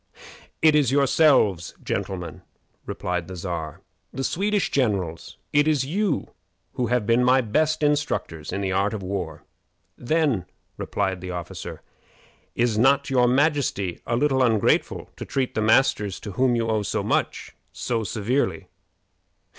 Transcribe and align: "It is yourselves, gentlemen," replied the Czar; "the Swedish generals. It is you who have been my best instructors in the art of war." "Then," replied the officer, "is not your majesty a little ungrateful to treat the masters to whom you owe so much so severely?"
"It 0.63 0.73
is 0.73 0.91
yourselves, 0.91 1.75
gentlemen," 1.83 2.41
replied 2.87 3.27
the 3.27 3.35
Czar; 3.35 3.81
"the 4.11 4.23
Swedish 4.23 4.71
generals. 4.71 5.37
It 5.53 5.67
is 5.67 5.85
you 5.85 6.29
who 6.73 6.87
have 6.87 7.05
been 7.05 7.23
my 7.23 7.41
best 7.41 7.83
instructors 7.83 8.51
in 8.51 8.61
the 8.61 8.71
art 8.71 8.95
of 8.95 9.03
war." 9.03 9.43
"Then," 9.95 10.47
replied 10.75 11.21
the 11.21 11.29
officer, 11.29 11.83
"is 12.55 12.79
not 12.79 13.11
your 13.11 13.27
majesty 13.27 14.01
a 14.07 14.15
little 14.15 14.41
ungrateful 14.41 15.11
to 15.17 15.23
treat 15.23 15.53
the 15.53 15.61
masters 15.61 16.19
to 16.21 16.31
whom 16.31 16.55
you 16.55 16.67
owe 16.67 16.81
so 16.81 17.03
much 17.03 17.55
so 17.71 18.03
severely?" 18.03 18.69